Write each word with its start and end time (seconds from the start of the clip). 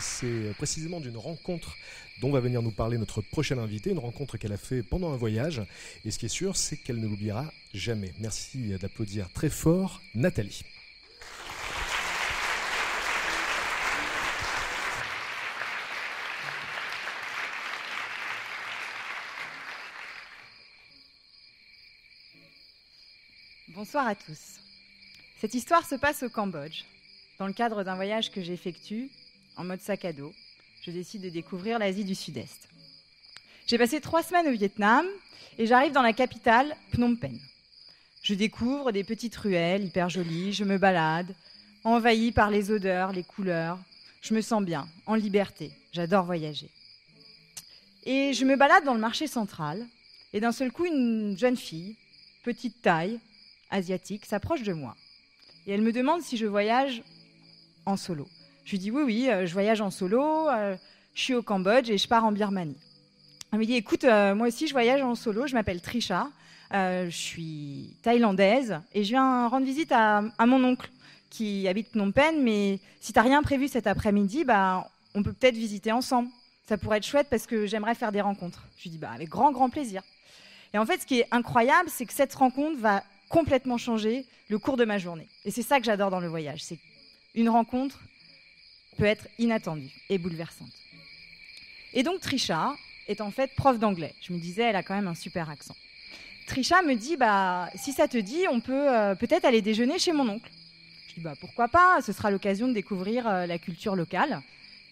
C'est 0.00 0.54
précisément 0.56 1.00
d'une 1.00 1.16
rencontre 1.16 1.76
dont 2.20 2.30
va 2.30 2.40
venir 2.40 2.62
nous 2.62 2.70
parler 2.70 2.98
notre 2.98 3.20
prochaine 3.20 3.58
invitée, 3.58 3.90
une 3.90 3.98
rencontre 3.98 4.36
qu'elle 4.36 4.52
a 4.52 4.56
fait 4.56 4.82
pendant 4.82 5.12
un 5.12 5.16
voyage. 5.16 5.62
Et 6.04 6.10
ce 6.10 6.18
qui 6.18 6.26
est 6.26 6.30
sûr, 6.30 6.56
c'est 6.56 6.76
qu'elle 6.76 7.00
ne 7.00 7.06
l'oubliera 7.06 7.52
jamais. 7.74 8.12
Merci 8.18 8.76
d'applaudir 8.80 9.30
très 9.32 9.50
fort 9.50 10.00
Nathalie. 10.14 10.62
Bonsoir 23.68 24.06
à 24.06 24.14
tous. 24.14 24.60
Cette 25.38 25.52
histoire 25.52 25.86
se 25.86 25.96
passe 25.96 26.22
au 26.22 26.30
Cambodge, 26.30 26.84
dans 27.38 27.46
le 27.46 27.52
cadre 27.52 27.84
d'un 27.84 27.94
voyage 27.94 28.30
que 28.30 28.42
j'effectue 28.42 29.10
en 29.56 29.64
mode 29.64 29.80
sac 29.80 30.04
à 30.04 30.12
dos. 30.12 30.32
Je 30.82 30.90
décide 30.90 31.22
de 31.22 31.28
découvrir 31.28 31.78
l'Asie 31.78 32.04
du 32.04 32.14
Sud-Est. 32.14 32.68
J'ai 33.66 33.78
passé 33.78 34.00
trois 34.00 34.22
semaines 34.22 34.48
au 34.48 34.52
Vietnam 34.52 35.04
et 35.58 35.66
j'arrive 35.66 35.92
dans 35.92 36.02
la 36.02 36.12
capitale, 36.12 36.76
Phnom 36.92 37.16
Penh. 37.16 37.38
Je 38.22 38.34
découvre 38.34 38.92
des 38.92 39.04
petites 39.04 39.36
ruelles 39.36 39.84
hyper 39.84 40.08
jolies, 40.08 40.52
je 40.52 40.64
me 40.64 40.78
balade, 40.78 41.34
envahi 41.84 42.32
par 42.32 42.50
les 42.50 42.70
odeurs, 42.70 43.12
les 43.12 43.24
couleurs. 43.24 43.78
Je 44.20 44.34
me 44.34 44.40
sens 44.40 44.62
bien, 44.64 44.88
en 45.06 45.14
liberté. 45.14 45.70
J'adore 45.92 46.24
voyager. 46.24 46.68
Et 48.04 48.32
je 48.32 48.44
me 48.44 48.56
balade 48.56 48.84
dans 48.84 48.94
le 48.94 49.00
marché 49.00 49.26
central 49.26 49.84
et 50.32 50.40
d'un 50.40 50.52
seul 50.52 50.70
coup, 50.70 50.84
une 50.84 51.36
jeune 51.38 51.56
fille, 51.56 51.96
petite 52.42 52.82
taille, 52.82 53.18
asiatique, 53.70 54.26
s'approche 54.26 54.62
de 54.62 54.72
moi. 54.72 54.96
Et 55.66 55.72
elle 55.72 55.82
me 55.82 55.92
demande 55.92 56.22
si 56.22 56.36
je 56.36 56.46
voyage 56.46 57.02
en 57.84 57.96
solo. 57.96 58.28
Je 58.66 58.72
lui 58.72 58.78
dis 58.80 58.90
oui, 58.90 59.02
oui, 59.04 59.30
euh, 59.30 59.46
je 59.46 59.52
voyage 59.52 59.80
en 59.80 59.92
solo, 59.92 60.48
euh, 60.48 60.76
je 61.14 61.22
suis 61.22 61.34
au 61.34 61.42
Cambodge 61.42 61.88
et 61.88 61.98
je 61.98 62.08
pars 62.08 62.24
en 62.24 62.32
Birmanie. 62.32 62.76
Elle 63.52 63.60
me 63.60 63.64
dit 63.64 63.76
écoute, 63.76 64.02
euh, 64.02 64.34
moi 64.34 64.48
aussi 64.48 64.66
je 64.66 64.72
voyage 64.72 65.00
en 65.02 65.14
solo, 65.14 65.46
je 65.46 65.54
m'appelle 65.54 65.80
Trisha, 65.80 66.26
je 66.72 67.08
suis 67.08 67.96
thaïlandaise 68.02 68.80
et 68.92 69.04
je 69.04 69.10
viens 69.10 69.46
rendre 69.46 69.64
visite 69.64 69.92
à, 69.92 70.20
mon 70.46 70.64
oncle 70.64 70.90
qui 71.30 71.68
habite 71.68 71.92
Phnom 71.92 72.10
Penh, 72.10 72.42
mais 72.42 72.80
si 73.00 73.12
tu 73.12 73.18
n'as 73.20 73.22
rien 73.22 73.40
prévu 73.40 73.68
cet 73.68 73.86
après-midi, 73.86 74.42
bah, 74.42 74.90
on 75.14 75.22
peut 75.22 75.32
peut-être 75.32 75.54
visiter 75.54 75.92
ensemble. 75.92 76.28
Ça 76.68 76.76
pourrait 76.76 76.98
être 76.98 77.06
chouette 77.06 77.28
parce 77.30 77.46
que 77.46 77.66
j'aimerais 77.66 77.94
faire 77.94 78.10
des 78.10 78.20
rencontres. 78.20 78.64
Je 78.78 78.82
lui 78.82 78.90
dis 78.90 78.98
bah, 78.98 79.12
avec 79.14 79.28
grand, 79.28 79.52
grand 79.52 79.70
plaisir. 79.70 80.02
Et 80.74 80.78
en 80.78 80.86
fait, 80.86 81.02
ce 81.02 81.06
qui 81.06 81.20
est 81.20 81.28
incroyable, 81.30 81.88
c'est 81.88 82.04
que 82.04 82.12
cette 82.12 82.34
rencontre 82.34 82.80
va 82.80 83.04
complètement 83.28 83.78
changer 83.78 84.26
le 84.48 84.58
cours 84.58 84.76
de 84.76 84.84
ma 84.84 84.98
journée. 84.98 85.28
Et 85.44 85.52
c'est 85.52 85.62
ça 85.62 85.78
que 85.78 85.84
j'adore 85.84 86.10
dans 86.10 86.20
le 86.20 86.26
voyage. 86.26 86.64
C'est 86.64 86.80
une 87.36 87.48
rencontre 87.48 88.00
peut 88.96 89.04
être 89.04 89.28
inattendue 89.38 89.90
et 90.08 90.18
bouleversante. 90.18 90.72
Et 91.92 92.02
donc 92.02 92.20
Trisha 92.20 92.74
est 93.08 93.20
en 93.20 93.30
fait 93.30 93.54
prof 93.54 93.78
d'anglais. 93.78 94.14
Je 94.20 94.32
me 94.32 94.38
disais, 94.38 94.62
elle 94.62 94.76
a 94.76 94.82
quand 94.82 94.94
même 94.94 95.08
un 95.08 95.14
super 95.14 95.48
accent. 95.50 95.76
Trisha 96.46 96.82
me 96.82 96.94
dit, 96.94 97.16
bah, 97.16 97.68
si 97.74 97.92
ça 97.92 98.08
te 98.08 98.16
dit, 98.16 98.44
on 98.50 98.60
peut 98.60 98.88
euh, 98.88 99.14
peut-être 99.14 99.44
aller 99.44 99.62
déjeuner 99.62 99.98
chez 99.98 100.12
mon 100.12 100.28
oncle. 100.28 100.50
Je 101.08 101.14
dis, 101.14 101.20
bah, 101.20 101.34
pourquoi 101.40 101.68
pas, 101.68 102.00
ce 102.02 102.12
sera 102.12 102.30
l'occasion 102.30 102.68
de 102.68 102.72
découvrir 102.72 103.26
euh, 103.26 103.46
la 103.46 103.58
culture 103.58 103.96
locale. 103.96 104.42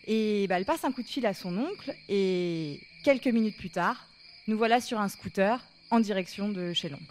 Et 0.06 0.46
bah, 0.48 0.58
elle 0.58 0.64
passe 0.64 0.84
un 0.84 0.92
coup 0.92 1.02
de 1.02 1.08
fil 1.08 1.24
à 1.26 1.34
son 1.34 1.56
oncle, 1.56 1.94
et 2.08 2.80
quelques 3.04 3.28
minutes 3.28 3.56
plus 3.56 3.70
tard, 3.70 4.08
nous 4.48 4.58
voilà 4.58 4.80
sur 4.80 5.00
un 5.00 5.08
scooter 5.08 5.64
en 5.90 6.00
direction 6.00 6.48
de 6.48 6.72
chez 6.72 6.88
l'oncle. 6.88 7.04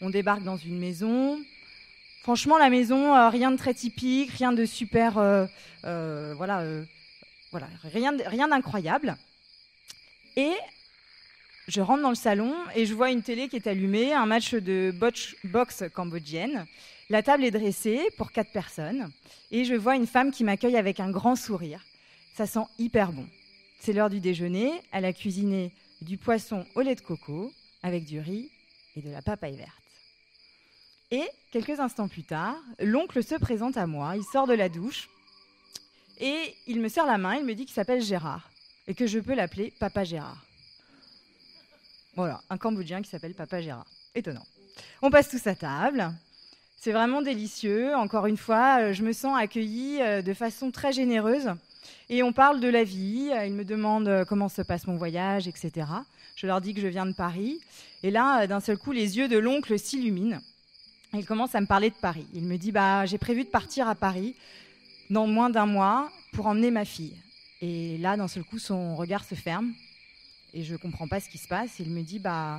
On 0.00 0.10
débarque 0.10 0.42
dans 0.42 0.56
une 0.56 0.78
maison, 0.78 1.40
Franchement, 2.24 2.56
la 2.56 2.70
maison, 2.70 3.14
euh, 3.14 3.28
rien 3.28 3.50
de 3.50 3.58
très 3.58 3.74
typique, 3.74 4.30
rien 4.30 4.50
de 4.50 4.64
super, 4.64 5.18
euh, 5.18 5.44
euh, 5.84 6.32
voilà, 6.38 6.64
voilà, 7.50 7.68
rien, 7.82 8.16
rien 8.24 8.48
d'incroyable. 8.48 9.14
Et 10.34 10.54
je 11.68 11.82
rentre 11.82 12.00
dans 12.00 12.08
le 12.08 12.14
salon 12.14 12.54
et 12.74 12.86
je 12.86 12.94
vois 12.94 13.10
une 13.10 13.22
télé 13.22 13.48
qui 13.48 13.56
est 13.56 13.66
allumée, 13.66 14.14
un 14.14 14.24
match 14.24 14.54
de 14.54 14.90
boxe 15.44 15.84
cambodgienne. 15.92 16.64
La 17.10 17.22
table 17.22 17.44
est 17.44 17.50
dressée 17.50 18.00
pour 18.16 18.32
quatre 18.32 18.52
personnes 18.52 19.10
et 19.50 19.66
je 19.66 19.74
vois 19.74 19.94
une 19.94 20.06
femme 20.06 20.30
qui 20.30 20.44
m'accueille 20.44 20.78
avec 20.78 21.00
un 21.00 21.10
grand 21.10 21.36
sourire. 21.36 21.84
Ça 22.34 22.46
sent 22.46 22.64
hyper 22.78 23.12
bon. 23.12 23.26
C'est 23.80 23.92
l'heure 23.92 24.08
du 24.08 24.20
déjeuner. 24.20 24.72
Elle 24.92 25.04
a 25.04 25.12
cuisiné 25.12 25.72
du 26.00 26.16
poisson 26.16 26.64
au 26.74 26.80
lait 26.80 26.94
de 26.94 27.02
coco 27.02 27.52
avec 27.82 28.06
du 28.06 28.18
riz 28.18 28.50
et 28.96 29.02
de 29.02 29.10
la 29.10 29.20
papaye 29.20 29.56
verte. 29.56 29.83
Et 31.10 31.24
quelques 31.52 31.80
instants 31.80 32.08
plus 32.08 32.24
tard, 32.24 32.56
l'oncle 32.80 33.22
se 33.22 33.34
présente 33.34 33.76
à 33.76 33.86
moi, 33.86 34.16
il 34.16 34.24
sort 34.24 34.46
de 34.46 34.54
la 34.54 34.68
douche 34.68 35.08
et 36.18 36.54
il 36.66 36.80
me 36.80 36.88
serre 36.88 37.06
la 37.06 37.18
main, 37.18 37.36
il 37.36 37.44
me 37.44 37.54
dit 37.54 37.64
qu'il 37.66 37.74
s'appelle 37.74 38.02
Gérard 38.02 38.50
et 38.86 38.94
que 38.94 39.06
je 39.06 39.18
peux 39.18 39.34
l'appeler 39.34 39.72
Papa 39.78 40.04
Gérard. 40.04 40.44
Voilà, 42.16 42.40
un 42.48 42.58
Cambodgien 42.58 43.02
qui 43.02 43.10
s'appelle 43.10 43.34
Papa 43.34 43.60
Gérard. 43.60 43.86
Étonnant. 44.14 44.46
On 45.02 45.10
passe 45.10 45.28
tous 45.28 45.44
à 45.46 45.54
table. 45.54 46.12
C'est 46.76 46.92
vraiment 46.92 47.22
délicieux. 47.22 47.94
Encore 47.96 48.26
une 48.26 48.36
fois, 48.36 48.80
euh, 48.80 48.92
je 48.92 49.02
me 49.02 49.12
sens 49.12 49.36
accueillie 49.36 50.00
euh, 50.00 50.22
de 50.22 50.34
façon 50.34 50.70
très 50.70 50.92
généreuse. 50.92 51.50
Et 52.08 52.22
on 52.22 52.32
parle 52.32 52.60
de 52.60 52.68
la 52.68 52.84
vie. 52.84 53.30
Il 53.46 53.54
me 53.54 53.64
demande 53.64 54.06
euh, 54.06 54.24
comment 54.24 54.48
se 54.48 54.62
passe 54.62 54.86
mon 54.86 54.96
voyage, 54.96 55.48
etc. 55.48 55.86
Je 56.36 56.46
leur 56.46 56.60
dis 56.60 56.74
que 56.74 56.80
je 56.80 56.86
viens 56.86 57.06
de 57.06 57.14
Paris. 57.14 57.58
Et 58.02 58.10
là, 58.10 58.46
d'un 58.46 58.60
seul 58.60 58.78
coup, 58.78 58.92
les 58.92 59.16
yeux 59.16 59.28
de 59.28 59.38
l'oncle 59.38 59.78
s'illuminent. 59.78 60.40
Il 61.16 61.24
commence 61.24 61.54
à 61.54 61.60
me 61.60 61.66
parler 61.66 61.90
de 61.90 61.94
Paris. 61.94 62.26
Il 62.34 62.44
me 62.44 62.56
dit 62.56 62.72
bah, 62.72 63.06
J'ai 63.06 63.18
prévu 63.18 63.44
de 63.44 63.48
partir 63.48 63.88
à 63.88 63.94
Paris 63.94 64.34
dans 65.10 65.26
moins 65.26 65.48
d'un 65.48 65.66
mois 65.66 66.10
pour 66.32 66.46
emmener 66.46 66.72
ma 66.72 66.84
fille. 66.84 67.16
Et 67.60 67.98
là, 67.98 68.16
d'un 68.16 68.26
seul 68.26 68.42
coup, 68.42 68.58
son 68.58 68.96
regard 68.96 69.24
se 69.24 69.36
ferme 69.36 69.72
et 70.52 70.64
je 70.64 70.72
ne 70.72 70.78
comprends 70.78 71.06
pas 71.06 71.20
ce 71.20 71.28
qui 71.28 71.38
se 71.38 71.46
passe. 71.46 71.78
Il 71.78 71.90
me 71.90 72.02
dit 72.02 72.18
bah, 72.18 72.58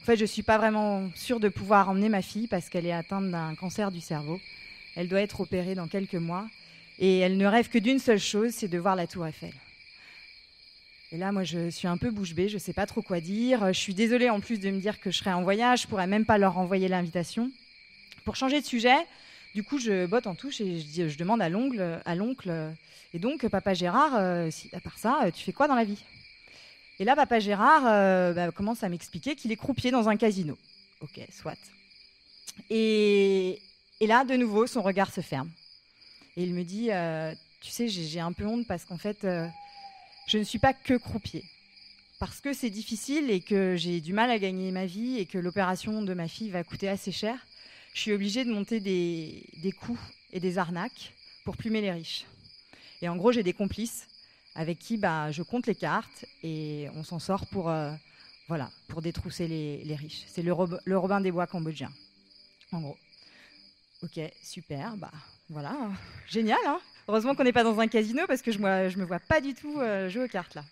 En 0.00 0.04
fait, 0.04 0.16
je 0.16 0.22
ne 0.22 0.26
suis 0.26 0.42
pas 0.42 0.58
vraiment 0.58 1.08
sûre 1.14 1.38
de 1.38 1.48
pouvoir 1.48 1.88
emmener 1.88 2.08
ma 2.08 2.22
fille 2.22 2.48
parce 2.48 2.68
qu'elle 2.68 2.86
est 2.86 2.92
atteinte 2.92 3.30
d'un 3.30 3.54
cancer 3.54 3.92
du 3.92 4.00
cerveau. 4.00 4.40
Elle 4.96 5.08
doit 5.08 5.20
être 5.20 5.40
opérée 5.40 5.76
dans 5.76 5.86
quelques 5.86 6.14
mois 6.14 6.46
et 6.98 7.18
elle 7.18 7.36
ne 7.36 7.46
rêve 7.46 7.68
que 7.68 7.78
d'une 7.78 7.98
seule 7.98 8.18
chose 8.18 8.52
c'est 8.52 8.68
de 8.68 8.78
voir 8.78 8.96
la 8.96 9.06
Tour 9.06 9.26
Eiffel. 9.26 9.54
Et 11.12 11.18
là, 11.18 11.30
moi, 11.30 11.44
je 11.44 11.70
suis 11.70 11.86
un 11.86 11.98
peu 11.98 12.10
bouche 12.10 12.34
bée, 12.34 12.48
je 12.48 12.54
ne 12.54 12.58
sais 12.58 12.72
pas 12.72 12.86
trop 12.86 13.02
quoi 13.02 13.20
dire. 13.20 13.72
Je 13.72 13.78
suis 13.78 13.94
désolée 13.94 14.28
en 14.28 14.40
plus 14.40 14.58
de 14.58 14.70
me 14.70 14.80
dire 14.80 14.98
que 14.98 15.10
je 15.10 15.18
serai 15.18 15.32
en 15.32 15.42
voyage, 15.42 15.82
je 15.82 15.86
pourrais 15.86 16.06
même 16.06 16.24
pas 16.24 16.38
leur 16.38 16.58
envoyer 16.58 16.88
l'invitation. 16.88 17.50
Pour 18.24 18.36
changer 18.36 18.60
de 18.60 18.66
sujet, 18.66 18.96
du 19.54 19.64
coup, 19.64 19.78
je 19.78 20.06
botte 20.06 20.26
en 20.26 20.34
touche 20.34 20.60
et 20.60 20.80
je, 20.80 21.08
je 21.08 21.18
demande 21.18 21.42
à 21.42 21.48
l'oncle, 21.48 22.00
à 22.04 22.14
l'oncle, 22.14 22.74
et 23.14 23.18
donc, 23.18 23.46
papa 23.48 23.74
Gérard, 23.74 24.14
euh, 24.16 24.50
à 24.72 24.80
part 24.80 24.98
ça, 24.98 25.30
tu 25.34 25.44
fais 25.44 25.52
quoi 25.52 25.68
dans 25.68 25.74
la 25.74 25.84
vie? 25.84 26.02
Et 26.98 27.04
là, 27.04 27.14
papa 27.14 27.40
Gérard 27.40 27.82
euh, 27.86 28.32
bah, 28.32 28.50
commence 28.52 28.82
à 28.82 28.88
m'expliquer 28.88 29.36
qu'il 29.36 29.52
est 29.52 29.56
croupier 29.56 29.90
dans 29.90 30.08
un 30.08 30.16
casino. 30.16 30.56
Ok, 31.00 31.20
soit. 31.30 31.58
Et, 32.70 33.60
là, 34.00 34.24
de 34.24 34.34
nouveau, 34.34 34.66
son 34.66 34.82
regard 34.82 35.12
se 35.12 35.20
ferme. 35.20 35.50
Et 36.36 36.44
il 36.44 36.54
me 36.54 36.64
dit, 36.64 36.90
euh, 36.90 37.34
tu 37.60 37.70
sais, 37.70 37.88
j'ai 37.88 38.20
un 38.20 38.32
peu 38.32 38.46
honte 38.46 38.66
parce 38.66 38.86
qu'en 38.86 38.96
fait, 38.96 39.26
je 40.26 40.38
ne 40.38 40.44
suis 40.44 40.58
pas 40.58 40.72
que 40.72 40.94
croupier. 40.94 41.44
Parce 42.18 42.40
que 42.40 42.54
c'est 42.54 42.70
difficile 42.70 43.30
et 43.30 43.40
que 43.40 43.76
j'ai 43.76 44.00
du 44.00 44.14
mal 44.14 44.30
à 44.30 44.38
gagner 44.38 44.70
ma 44.70 44.86
vie 44.86 45.18
et 45.18 45.26
que 45.26 45.38
l'opération 45.38 46.02
de 46.02 46.14
ma 46.14 46.28
fille 46.28 46.50
va 46.50 46.64
coûter 46.64 46.88
assez 46.88 47.12
cher 47.12 47.36
je 47.92 48.00
suis 48.00 48.12
obligée 48.12 48.44
de 48.44 48.52
monter 48.52 48.80
des, 48.80 49.72
coups 49.72 50.00
et 50.32 50.40
des 50.40 50.58
arnaques 50.58 51.12
pour 51.44 51.56
plumer 51.56 51.80
les 51.80 51.90
riches. 51.90 52.24
Et 53.00 53.08
en 53.08 53.16
gros, 53.16 53.32
j'ai 53.32 53.42
des 53.42 53.52
complices 53.52 54.08
avec 54.54 54.78
qui 54.78 54.96
bah, 54.96 55.30
je 55.30 55.42
compte 55.42 55.66
les 55.66 55.74
cartes 55.74 56.24
et 56.42 56.88
on 56.94 57.04
s'en 57.04 57.18
sort 57.18 57.46
pour, 57.46 57.68
euh, 57.68 57.92
voilà, 58.48 58.70
pour 58.88 59.02
détrousser 59.02 59.48
les, 59.48 59.96
riches. 59.96 60.24
C'est 60.28 60.42
le, 60.42 60.52
Robin 60.52 61.20
des 61.20 61.32
Bois 61.32 61.46
cambodgien, 61.46 61.90
en 62.72 62.80
gros. 62.80 62.96
Ok, 64.02 64.18
super, 64.42 64.96
bah 64.96 65.12
voilà, 65.48 65.76
génial. 66.28 66.58
Hein 66.66 66.80
Heureusement 67.08 67.34
qu'on 67.34 67.44
n'est 67.44 67.52
pas 67.52 67.64
dans 67.64 67.78
un 67.78 67.88
casino 67.88 68.22
parce 68.26 68.42
que 68.42 68.52
je 68.52 68.58
ne 68.58 68.96
me 68.96 69.04
vois 69.04 69.20
pas 69.20 69.40
du 69.40 69.54
tout 69.54 69.78
euh, 69.78 70.08
jouer 70.08 70.24
aux 70.24 70.28
cartes 70.28 70.54
là. 70.54 70.64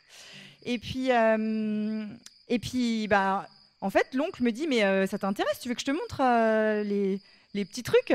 Et 0.65 0.79
puis, 0.79 1.11
euh, 1.11 2.07
et 2.49 2.59
puis 2.59 3.09
bah, 3.09 3.49
en 3.81 3.91
fait, 3.91 4.15
l'oncle 4.15 4.43
me 4.43 4.53
dit 4.53 4.67
Mais 4.67 4.85
euh, 4.85 5.07
ça 5.07 5.19
t'intéresse 5.19 5.59
Tu 5.61 5.69
veux 5.69 5.75
que 5.75 5.81
je 5.81 5.87
te 5.87 5.91
montre 5.91 6.21
euh, 6.21 6.83
les, 6.83 7.65
petits 7.65 7.83
trucs? 7.83 8.13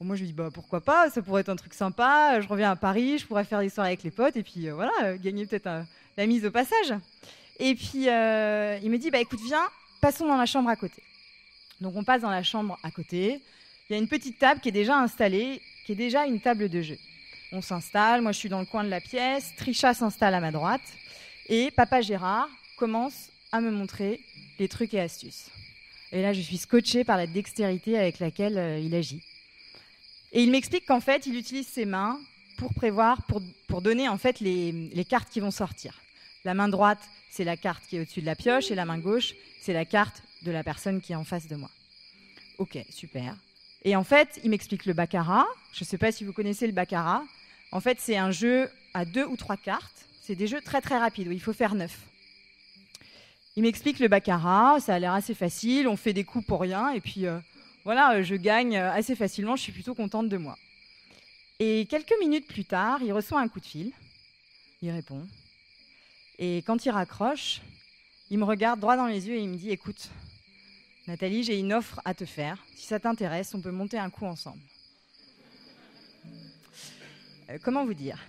Moi, 0.00 0.14
je 0.16 0.20
lui 0.20 0.28
dis 0.28 0.34
bah, 0.34 0.50
Pourquoi 0.52 0.80
pas 0.80 1.10
Ça 1.10 1.22
pourrait 1.22 1.40
être 1.42 1.48
un 1.48 1.56
truc 1.56 1.74
sympa. 1.74 2.40
Je 2.40 2.48
reviens 2.48 2.70
à 2.70 2.76
Paris, 2.76 3.18
je 3.18 3.26
pourrais 3.26 3.44
faire 3.44 3.60
des 3.60 3.68
soirées 3.68 3.90
avec 3.90 4.02
les 4.02 4.10
potes 4.10 4.36
et 4.36 4.42
puis 4.42 4.68
voilà, 4.70 5.16
gagner 5.18 5.46
peut-être 5.46 5.68
la 6.16 6.26
mise 6.26 6.44
au 6.44 6.50
passage. 6.50 6.94
Et 7.58 7.74
puis, 7.74 8.04
il 8.04 8.90
me 8.90 8.96
dit 8.96 9.10
Bah 9.10 9.18
écoute, 9.18 9.40
viens, 9.44 9.66
passons 10.00 10.26
dans 10.26 10.36
la 10.36 10.46
chambre 10.46 10.68
à 10.68 10.76
côté. 10.76 11.02
Donc, 11.80 11.96
on 11.96 12.04
passe 12.04 12.22
dans 12.22 12.30
la 12.30 12.42
chambre 12.42 12.78
à 12.82 12.90
côté. 12.90 13.40
Il 13.88 13.94
y 13.94 13.96
a 13.96 13.98
une 13.98 14.08
petite 14.08 14.38
table 14.38 14.60
qui 14.60 14.68
est 14.68 14.72
déjà 14.72 14.98
installée, 14.98 15.62
qui 15.86 15.92
est 15.92 15.96
déjà 15.96 16.26
une 16.26 16.40
table 16.40 16.68
de 16.68 16.82
jeu. 16.82 16.98
On 17.52 17.62
s'installe, 17.62 18.20
moi 18.20 18.32
je 18.32 18.38
suis 18.38 18.50
dans 18.50 18.60
le 18.60 18.66
coin 18.66 18.84
de 18.84 18.90
la 18.90 19.00
pièce, 19.00 19.54
Trisha 19.56 19.94
s'installe 19.94 20.34
à 20.34 20.40
ma 20.40 20.50
droite, 20.50 20.82
et 21.48 21.70
papa 21.70 22.02
Gérard 22.02 22.48
commence 22.76 23.30
à 23.52 23.62
me 23.62 23.70
montrer 23.70 24.20
les 24.58 24.68
trucs 24.68 24.94
et 24.94 25.00
astuces. 25.00 25.46
Et 26.12 26.22
là, 26.22 26.32
je 26.32 26.40
suis 26.40 26.56
scotchée 26.56 27.04
par 27.04 27.16
la 27.16 27.26
dextérité 27.26 27.98
avec 27.98 28.18
laquelle 28.18 28.58
euh, 28.58 28.78
il 28.78 28.94
agit. 28.94 29.22
Et 30.32 30.42
il 30.42 30.50
m'explique 30.50 30.86
qu'en 30.86 31.00
fait, 31.00 31.26
il 31.26 31.36
utilise 31.36 31.66
ses 31.66 31.84
mains 31.84 32.18
pour 32.56 32.74
prévoir, 32.74 33.22
pour, 33.26 33.42
pour 33.66 33.82
donner 33.82 34.08
en 34.08 34.18
fait 34.18 34.40
les, 34.40 34.72
les 34.72 35.04
cartes 35.04 35.30
qui 35.30 35.40
vont 35.40 35.50
sortir. 35.50 36.00
La 36.44 36.54
main 36.54 36.68
droite, 36.68 37.00
c'est 37.30 37.44
la 37.44 37.56
carte 37.56 37.84
qui 37.86 37.96
est 37.96 38.00
au-dessus 38.00 38.20
de 38.20 38.26
la 38.26 38.36
pioche, 38.36 38.70
et 38.70 38.74
la 38.74 38.84
main 38.84 38.98
gauche, 38.98 39.34
c'est 39.60 39.72
la 39.72 39.84
carte 39.84 40.22
de 40.42 40.50
la 40.50 40.64
personne 40.64 41.00
qui 41.00 41.12
est 41.12 41.16
en 41.16 41.24
face 41.24 41.46
de 41.46 41.56
moi. 41.56 41.70
Ok, 42.58 42.78
super. 42.90 43.36
Et 43.84 43.94
en 43.96 44.04
fait, 44.04 44.40
il 44.44 44.50
m'explique 44.50 44.86
le 44.86 44.92
baccarat. 44.92 45.46
Je 45.72 45.84
ne 45.84 45.86
sais 45.86 45.98
pas 45.98 46.10
si 46.10 46.24
vous 46.24 46.32
connaissez 46.32 46.66
le 46.66 46.72
baccarat. 46.72 47.22
En 47.70 47.80
fait, 47.80 47.98
c'est 48.00 48.16
un 48.16 48.30
jeu 48.30 48.70
à 48.94 49.04
deux 49.04 49.24
ou 49.24 49.36
trois 49.36 49.56
cartes. 49.56 50.06
C'est 50.22 50.34
des 50.34 50.46
jeux 50.46 50.60
très 50.60 50.80
très 50.80 50.98
rapides 50.98 51.28
où 51.28 51.32
il 51.32 51.40
faut 51.40 51.52
faire 51.52 51.74
neuf. 51.74 51.98
Il 53.58 53.62
m'explique 53.62 53.98
le 53.98 54.06
baccarat, 54.06 54.78
ça 54.78 54.94
a 54.94 54.98
l'air 55.00 55.14
assez 55.14 55.34
facile, 55.34 55.88
on 55.88 55.96
fait 55.96 56.12
des 56.12 56.22
coups 56.22 56.46
pour 56.46 56.60
rien, 56.60 56.90
et 56.90 57.00
puis 57.00 57.26
euh, 57.26 57.40
voilà, 57.82 58.22
je 58.22 58.36
gagne 58.36 58.76
assez 58.76 59.16
facilement, 59.16 59.56
je 59.56 59.62
suis 59.62 59.72
plutôt 59.72 59.96
contente 59.96 60.28
de 60.28 60.36
moi. 60.36 60.56
Et 61.58 61.84
quelques 61.90 62.14
minutes 62.20 62.46
plus 62.46 62.64
tard, 62.64 63.02
il 63.02 63.12
reçoit 63.12 63.40
un 63.40 63.48
coup 63.48 63.58
de 63.58 63.66
fil, 63.66 63.90
il 64.80 64.92
répond, 64.92 65.26
et 66.38 66.58
quand 66.58 66.86
il 66.86 66.90
raccroche, 66.90 67.60
il 68.30 68.38
me 68.38 68.44
regarde 68.44 68.78
droit 68.78 68.96
dans 68.96 69.08
les 69.08 69.26
yeux 69.26 69.34
et 69.34 69.40
il 69.40 69.48
me 69.48 69.56
dit, 69.56 69.70
écoute, 69.70 70.08
Nathalie, 71.08 71.42
j'ai 71.42 71.58
une 71.58 71.72
offre 71.72 72.00
à 72.04 72.14
te 72.14 72.26
faire, 72.26 72.64
si 72.76 72.86
ça 72.86 73.00
t'intéresse, 73.00 73.52
on 73.56 73.60
peut 73.60 73.72
monter 73.72 73.98
un 73.98 74.08
coup 74.08 74.26
ensemble. 74.26 74.62
Euh, 77.50 77.58
comment 77.64 77.84
vous 77.84 77.94
dire? 77.94 78.20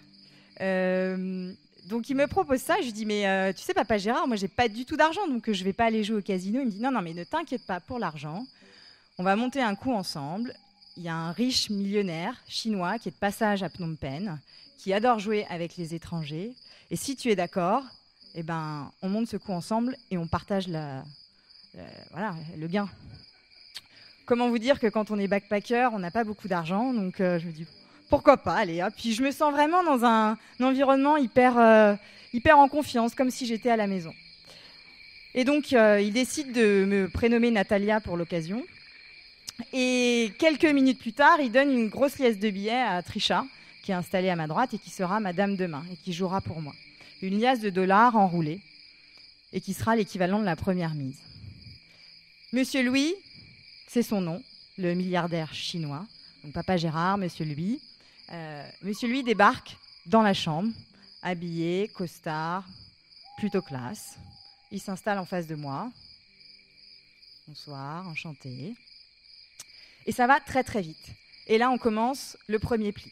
Euh, 0.59 1.53
donc 1.89 2.07
il 2.07 2.15
me 2.15 2.27
propose 2.27 2.59
ça, 2.59 2.75
je 2.83 2.91
dis 2.91 3.07
mais 3.07 3.27
euh, 3.27 3.51
tu 3.51 3.63
sais 3.63 3.73
papa 3.73 3.97
Gérard, 3.97 4.27
moi 4.27 4.37
j'ai 4.37 4.47
pas 4.47 4.69
du 4.69 4.85
tout 4.85 4.95
d'argent 4.95 5.27
donc 5.27 5.51
je 5.51 5.63
vais 5.63 5.73
pas 5.73 5.85
aller 5.85 6.03
jouer 6.03 6.17
au 6.17 6.21
casino. 6.21 6.59
Il 6.61 6.67
me 6.67 6.71
dit 6.71 6.79
non 6.79 6.91
non 6.91 7.01
mais 7.01 7.15
ne 7.15 7.23
t'inquiète 7.23 7.65
pas 7.65 7.79
pour 7.79 7.97
l'argent, 7.97 8.45
on 9.17 9.23
va 9.23 9.35
monter 9.35 9.59
un 9.59 9.73
coup 9.73 9.91
ensemble. 9.91 10.53
Il 10.97 11.03
y 11.03 11.09
a 11.09 11.15
un 11.15 11.31
riche 11.31 11.71
millionnaire 11.71 12.35
chinois 12.47 12.99
qui 12.99 13.09
est 13.09 13.11
de 13.11 13.17
passage 13.17 13.63
à 13.63 13.69
Phnom 13.69 13.95
Penh, 13.95 14.37
qui 14.77 14.93
adore 14.93 15.17
jouer 15.17 15.47
avec 15.49 15.77
les 15.77 15.95
étrangers. 15.95 16.53
Et 16.91 16.95
si 16.95 17.15
tu 17.15 17.29
es 17.31 17.35
d'accord, 17.35 17.83
eh 18.35 18.43
ben 18.43 18.91
on 19.01 19.09
monte 19.09 19.27
ce 19.27 19.37
coup 19.37 19.53
ensemble 19.53 19.97
et 20.11 20.19
on 20.19 20.27
partage 20.27 20.67
la, 20.67 21.03
le 22.55 22.67
gain. 22.67 22.87
Comment 24.27 24.49
vous 24.49 24.59
dire 24.59 24.79
que 24.79 24.85
quand 24.85 25.09
on 25.09 25.17
est 25.17 25.27
backpacker, 25.27 25.89
on 25.93 25.99
n'a 25.99 26.11
pas 26.11 26.23
beaucoup 26.23 26.47
d'argent, 26.47 26.93
donc 26.93 27.15
je 27.17 27.47
me 27.47 27.51
dis 27.51 27.65
pourquoi 28.09 28.37
pas, 28.37 28.55
allez, 28.55 28.83
Puis 28.97 29.13
je 29.13 29.21
me 29.21 29.31
sens 29.31 29.53
vraiment 29.53 29.83
dans 29.83 30.03
un, 30.03 30.37
environnement 30.61 31.17
hyper, 31.17 31.57
euh, 31.57 31.95
hyper 32.33 32.57
en 32.57 32.67
confiance, 32.67 33.13
comme 33.15 33.29
si 33.29 33.45
j'étais 33.45 33.69
à 33.69 33.77
la 33.77 33.87
maison. 33.87 34.13
Et 35.35 35.43
donc, 35.43 35.73
euh, 35.73 36.01
il 36.01 36.11
décide 36.11 36.51
de 36.51 36.85
me 36.85 37.07
prénommer 37.07 37.51
Natalia 37.51 38.01
pour 38.01 38.17
l'occasion. 38.17 38.63
Et 39.73 40.33
quelques 40.39 40.65
minutes 40.65 40.99
plus 40.99 41.13
tard, 41.13 41.39
il 41.39 41.51
donne 41.51 41.71
une 41.71 41.89
grosse 41.89 42.17
liasse 42.17 42.39
de 42.39 42.49
billets 42.49 42.81
à 42.81 43.01
Trisha, 43.03 43.45
qui 43.83 43.91
est 43.91 43.95
installée 43.95 44.29
à 44.29 44.35
ma 44.35 44.47
droite 44.47 44.73
et 44.73 44.79
qui 44.79 44.89
sera 44.89 45.19
ma 45.19 45.33
dame 45.33 45.55
demain 45.55 45.83
et 45.91 45.95
qui 45.97 46.13
jouera 46.13 46.41
pour 46.41 46.61
moi. 46.61 46.73
Une 47.21 47.39
liasse 47.39 47.59
de 47.59 47.69
dollars 47.69 48.15
enroulée 48.15 48.61
et 49.53 49.61
qui 49.61 49.73
sera 49.73 49.95
l'équivalent 49.95 50.39
de 50.39 50.45
la 50.45 50.55
première 50.55 50.95
mise. 50.95 51.19
Monsieur 52.53 52.83
Louis, 52.83 53.13
c'est 53.87 54.01
son 54.01 54.21
nom, 54.21 54.41
le 54.77 54.93
milliardaire 54.93 55.53
chinois. 55.53 56.05
Donc 56.43 56.53
papa 56.53 56.77
Gérard, 56.77 57.17
monsieur 57.17 57.45
Louis, 57.45 57.79
monsieur 58.81 59.07
lui 59.07 59.23
débarque 59.23 59.77
dans 60.05 60.21
la 60.21 60.33
chambre, 60.33 60.71
habillé, 61.21 61.87
costard, 61.89 62.65
plutôt 63.37 63.61
classe. 63.61 64.17
Il 64.71 64.79
s'installe 64.79 65.17
en 65.17 65.25
face 65.25 65.47
de 65.47 65.55
moi. 65.55 65.91
Bonsoir, 67.47 68.07
enchanté. 68.07 68.75
Et 70.05 70.11
ça 70.11 70.27
va 70.27 70.39
très 70.39 70.63
très 70.63 70.81
vite. 70.81 71.15
Et 71.47 71.57
là, 71.57 71.71
on 71.71 71.77
commence 71.77 72.37
le 72.47 72.59
premier 72.59 72.91
pli. 72.91 73.11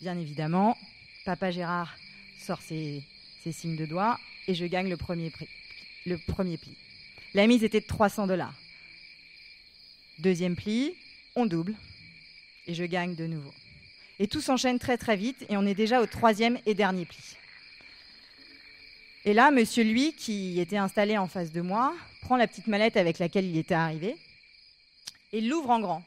Bien 0.00 0.16
évidemment, 0.16 0.76
Papa 1.24 1.50
Gérard 1.50 1.94
sort 2.38 2.62
ses, 2.62 3.04
ses 3.42 3.52
signes 3.52 3.76
de 3.76 3.84
doigts 3.84 4.18
et 4.48 4.54
je 4.54 4.64
gagne 4.64 4.88
le 4.88 4.96
premier, 4.96 5.30
pli, 5.30 5.46
le 6.06 6.16
premier 6.16 6.56
pli. 6.56 6.76
La 7.34 7.46
mise 7.46 7.62
était 7.62 7.80
de 7.80 7.86
300 7.86 8.26
dollars. 8.26 8.54
Deuxième 10.18 10.56
pli, 10.56 10.94
on 11.36 11.46
double 11.46 11.74
et 12.66 12.74
je 12.74 12.84
gagne 12.84 13.14
de 13.14 13.26
nouveau. 13.26 13.52
Et 14.20 14.28
tout 14.28 14.42
s'enchaîne 14.42 14.78
très 14.78 14.98
très 14.98 15.16
vite 15.16 15.46
et 15.48 15.56
on 15.56 15.64
est 15.64 15.74
déjà 15.74 16.02
au 16.02 16.06
troisième 16.06 16.58
et 16.66 16.74
dernier 16.74 17.06
pli. 17.06 17.18
Et 19.24 19.32
là, 19.32 19.50
monsieur 19.50 19.82
lui, 19.82 20.12
qui 20.12 20.60
était 20.60 20.76
installé 20.76 21.16
en 21.16 21.26
face 21.26 21.52
de 21.52 21.62
moi, 21.62 21.94
prend 22.20 22.36
la 22.36 22.46
petite 22.46 22.66
mallette 22.66 22.98
avec 22.98 23.18
laquelle 23.18 23.46
il 23.46 23.56
était 23.56 23.74
arrivé 23.74 24.16
et 25.32 25.40
l'ouvre 25.40 25.70
en 25.70 25.80
grand. 25.80 26.02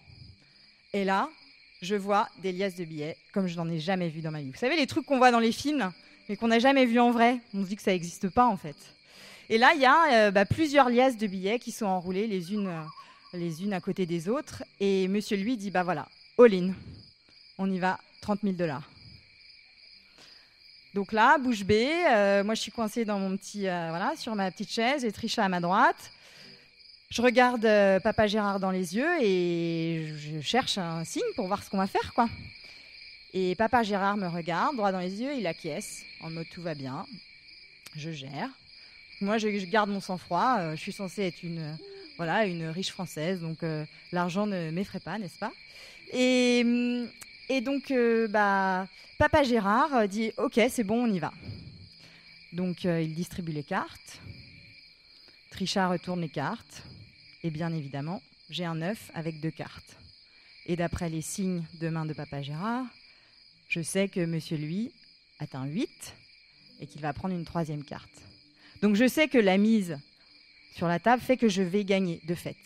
Et 0.93 1.03
là, 1.03 1.27
je 1.81 1.95
vois 1.95 2.29
des 2.43 2.51
liasses 2.51 2.75
de 2.75 2.85
billets 2.85 3.17
comme 3.33 3.47
je 3.47 3.57
n'en 3.57 3.67
ai 3.67 3.79
jamais 3.79 4.09
vu 4.09 4.21
dans 4.21 4.31
ma 4.31 4.41
vie. 4.41 4.51
Vous 4.51 4.59
savez, 4.59 4.75
les 4.77 4.87
trucs 4.87 5.07
qu'on 5.07 5.17
voit 5.17 5.31
dans 5.31 5.39
les 5.39 5.51
films, 5.51 5.91
mais 6.29 6.35
qu'on 6.35 6.49
n'a 6.49 6.59
jamais 6.59 6.85
vu 6.85 6.99
en 6.99 7.09
vrai. 7.09 7.39
On 7.55 7.63
se 7.63 7.69
dit 7.69 7.75
que 7.75 7.81
ça 7.81 7.91
n'existe 7.91 8.29
pas 8.29 8.45
en 8.45 8.57
fait. 8.57 8.77
Et 9.49 9.57
là, 9.57 9.71
il 9.73 9.81
y 9.81 9.85
a 9.87 10.27
euh, 10.27 10.31
bah, 10.31 10.45
plusieurs 10.45 10.89
liasses 10.89 11.17
de 11.17 11.25
billets 11.25 11.57
qui 11.57 11.71
sont 11.71 11.87
enroulées 11.87 12.27
les 12.27 12.53
unes, 12.53 12.67
euh, 12.67 12.83
les 13.37 13.63
unes 13.63 13.73
à 13.73 13.81
côté 13.81 14.05
des 14.05 14.29
autres. 14.29 14.63
Et 14.79 15.07
monsieur 15.07 15.35
lui 15.35 15.57
dit, 15.57 15.71
bah 15.71 15.81
voilà, 15.81 16.07
all 16.37 16.53
in 16.53 16.73
on 17.57 17.69
y 17.71 17.79
va, 17.79 17.99
30 18.21 18.39
000 18.43 18.55
dollars. 18.55 18.89
Donc 20.93 21.11
là, 21.11 21.39
bouche 21.39 21.63
bée, 21.63 21.91
euh, 22.11 22.43
moi 22.43 22.53
je 22.53 22.61
suis 22.61 22.71
coincée 22.71 23.03
dans 23.03 23.17
mon 23.17 23.35
petit, 23.35 23.67
euh, 23.67 23.87
voilà, 23.89 24.13
sur 24.15 24.35
ma 24.35 24.51
petite 24.51 24.71
chaise 24.71 25.03
et 25.03 25.11
Trisha 25.11 25.43
à 25.43 25.49
ma 25.49 25.59
droite. 25.59 26.11
Je 27.09 27.21
regarde 27.21 27.65
euh, 27.65 27.99
Papa 27.99 28.27
Gérard 28.27 28.59
dans 28.59 28.69
les 28.69 28.95
yeux 28.95 29.09
et 29.21 30.13
je 30.17 30.39
cherche 30.41 30.77
un 30.77 31.03
signe 31.03 31.23
pour 31.35 31.47
voir 31.47 31.63
ce 31.63 31.69
qu'on 31.71 31.77
va 31.77 31.87
faire, 31.87 32.13
quoi. 32.13 32.29
Et 33.33 33.55
Papa 33.55 33.81
Gérard 33.81 34.17
me 34.17 34.27
regarde 34.27 34.75
droit 34.75 34.91
dans 34.91 34.99
les 34.99 35.19
yeux, 35.19 35.35
il 35.35 35.47
acquiesce 35.47 36.03
en 36.21 36.29
mode 36.29 36.47
tout 36.53 36.61
va 36.61 36.75
bien, 36.75 37.07
je 37.95 38.11
gère. 38.11 38.49
Moi, 39.19 39.39
je, 39.39 39.47
garde 39.65 39.89
mon 39.89 40.01
sang-froid. 40.01 40.75
je 40.75 40.79
suis 40.79 40.91
censée 40.91 41.23
être 41.23 41.41
une, 41.41 41.75
voilà, 42.17 42.45
une 42.45 42.67
riche 42.67 42.91
française, 42.91 43.41
donc 43.41 43.59
l'argent 44.11 44.45
ne 44.45 44.69
m'effraie 44.69 44.99
pas, 44.99 45.17
n'est-ce 45.17 45.39
pas? 45.39 45.51
Et 46.11 46.61
hum, 46.63 47.07
et 47.49 47.61
donc, 47.61 47.91
euh, 47.91 48.27
bah, 48.27 48.87
Papa 49.17 49.43
Gérard 49.43 49.93
euh, 49.95 50.07
dit 50.07 50.31
Ok, 50.37 50.59
c'est 50.69 50.83
bon, 50.83 51.03
on 51.05 51.13
y 51.13 51.19
va. 51.19 51.31
Donc, 52.53 52.85
euh, 52.85 53.01
il 53.01 53.13
distribue 53.13 53.51
les 53.51 53.63
cartes. 53.63 54.19
Trichard 55.51 55.91
retourne 55.91 56.21
les 56.21 56.29
cartes. 56.29 56.83
Et 57.43 57.49
bien 57.49 57.73
évidemment, 57.73 58.21
j'ai 58.49 58.65
un 58.65 58.81
œuf 58.81 59.11
avec 59.13 59.41
deux 59.41 59.51
cartes. 59.51 59.97
Et 60.65 60.75
d'après 60.75 61.09
les 61.09 61.21
signes 61.21 61.63
de 61.81 61.89
main 61.89 62.05
de 62.05 62.13
Papa 62.13 62.41
Gérard, 62.41 62.85
je 63.67 63.81
sais 63.81 64.07
que 64.07 64.25
Monsieur 64.25 64.55
lui 64.55 64.91
atteint 65.39 65.65
8 65.65 65.89
et 66.79 66.87
qu'il 66.87 67.01
va 67.01 67.11
prendre 67.11 67.35
une 67.35 67.45
troisième 67.45 67.83
carte. 67.83 68.09
Donc, 68.81 68.95
je 68.95 69.07
sais 69.07 69.27
que 69.27 69.37
la 69.37 69.57
mise 69.57 69.97
sur 70.75 70.87
la 70.87 70.99
table 70.99 71.21
fait 71.21 71.37
que 71.37 71.49
je 71.49 71.61
vais 71.61 71.83
gagner 71.83 72.21
de 72.25 72.35
fait. 72.35 72.57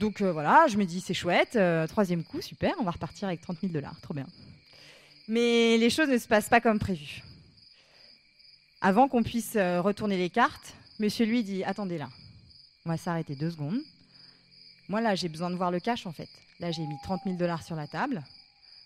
Donc 0.00 0.20
euh, 0.20 0.32
voilà, 0.32 0.66
je 0.68 0.76
me 0.76 0.84
dis 0.84 1.00
c'est 1.00 1.14
chouette, 1.14 1.56
euh, 1.56 1.86
troisième 1.86 2.24
coup, 2.24 2.40
super, 2.40 2.74
on 2.80 2.84
va 2.84 2.90
repartir 2.90 3.28
avec 3.28 3.40
30 3.40 3.58
000 3.60 3.72
dollars, 3.72 3.98
trop 4.00 4.14
bien. 4.14 4.26
Mais 5.28 5.78
les 5.78 5.90
choses 5.90 6.08
ne 6.08 6.18
se 6.18 6.26
passent 6.26 6.48
pas 6.48 6.60
comme 6.60 6.78
prévu. 6.78 7.22
Avant 8.80 9.08
qu'on 9.08 9.22
puisse 9.22 9.56
euh, 9.56 9.80
retourner 9.80 10.18
les 10.18 10.30
cartes, 10.30 10.74
monsieur 10.98 11.24
lui 11.24 11.44
dit 11.44 11.64
attendez 11.64 11.98
là, 11.98 12.08
on 12.84 12.90
va 12.90 12.96
s'arrêter 12.96 13.34
deux 13.34 13.50
secondes. 13.50 13.80
Moi 14.88 15.00
là, 15.00 15.14
j'ai 15.14 15.28
besoin 15.28 15.50
de 15.50 15.56
voir 15.56 15.70
le 15.70 15.80
cash 15.80 16.06
en 16.06 16.12
fait. 16.12 16.28
Là, 16.60 16.70
j'ai 16.70 16.82
mis 16.82 16.96
30 17.02 17.22
000 17.24 17.36
dollars 17.36 17.62
sur 17.62 17.76
la 17.76 17.86
table. 17.86 18.22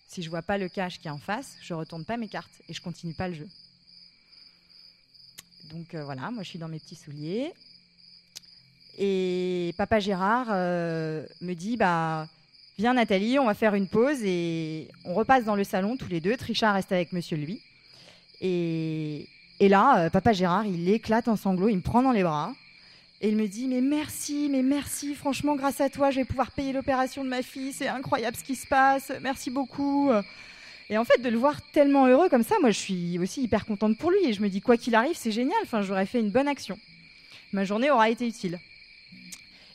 Si 0.07 0.23
je 0.23 0.31
vois 0.31 0.43
pas 0.43 0.57
le 0.57 0.69
cash 0.69 1.01
qui 1.01 1.09
est 1.09 1.11
en 1.11 1.19
face, 1.19 1.57
je 1.61 1.75
retourne 1.75 2.05
pas 2.05 2.17
mes 2.17 2.29
cartes 2.29 2.63
et 2.69 2.75
je 2.75 2.81
continue 2.81 3.15
pas 3.15 3.29
le 3.29 3.35
jeu. 3.35 3.49
Donc 5.71 5.95
voilà, 5.95 6.31
moi 6.31 6.43
je 6.45 6.49
suis 6.49 6.59
dans 6.59 6.69
mes 6.69 6.79
petits 6.79 6.95
souliers, 6.95 7.53
et 8.99 9.75
papa 9.77 10.01
Gérard 10.01 10.49
euh, 10.51 11.25
me 11.41 11.55
dit 11.55 11.77
bah, 11.77 12.27
Viens 12.79 12.95
Nathalie, 12.95 13.39
on 13.39 13.47
va 13.47 13.55
faire 13.55 13.75
une 13.75 13.87
pause 13.87 14.19
et 14.25 14.89
on 15.05 15.15
repasse 15.15 15.45
dans 15.45 15.55
le 15.55 15.63
salon 15.63 15.97
tous 15.97 16.09
les 16.09 16.21
deux. 16.21 16.37
Trichard 16.37 16.75
reste 16.75 16.91
avec 16.91 17.13
monsieur 17.13 17.37
lui. 17.37 17.63
Et, 18.41 19.29
là, 19.61 19.99
euh, 19.99 20.11
papa 20.11 20.33
Gérard, 20.33 20.67
il 20.67 20.89
éclate 20.89 21.29
en 21.29 21.37
sanglots, 21.37 21.69
il 21.69 21.77
me 21.77 21.83
prend 21.83 22.03
dans 22.03 22.13
les 22.13 22.25
bras 22.25 22.53
Et 23.21 23.29
il 23.29 23.37
me 23.37 23.47
dit 23.47 23.69
mais 23.69 23.81
merci, 23.81 24.49
mais 24.51 24.63
merci, 24.63 25.15
franchement 25.15 25.55
grâce 25.55 25.81
à 25.81 25.89
toi 25.91 26.11
je 26.11 26.17
vais 26.17 26.25
pouvoir 26.25 26.51
payer 26.51 26.73
l'opération 26.73 27.23
de 27.23 27.29
ma 27.29 27.43
fille, 27.43 27.73
c'est 27.73 27.89
incroyable 27.89 28.37
ce 28.37 28.45
qui 28.45 28.57
se 28.57 28.67
passe, 28.67 29.13
merci 29.23 29.51
beaucoup. 29.51 30.11
Et 30.91 30.99
en 30.99 31.05
fait 31.05 31.21
de 31.21 31.29
le 31.29 31.37
voir 31.37 31.61
tellement 31.73 32.07
heureux 32.07 32.29
comme 32.29 32.45
ça, 32.45 32.57
moi 32.61 32.71
je 32.71 32.79
suis 32.79 33.19
aussi 33.19 33.43
hyper 33.43 33.67
contente 33.67 33.99
pour 33.99 34.11
lui 34.11 34.25
et 34.25 34.33
je 34.33 34.41
me 34.41 34.49
dis 34.49 34.61
quoi 34.61 34.77
qu'il 34.77 34.95
arrive 34.95 35.17
c'est 35.17 35.33
génial, 35.33 35.59
enfin 35.65 35.83
j'aurais 35.83 36.07
fait 36.07 36.21
une 36.21 36.31
bonne 36.31 36.49
action. 36.49 36.79
Ma 37.53 37.65
journée 37.65 37.91
aura 37.91 38.11
été 38.11 38.27
utile. 38.27 38.59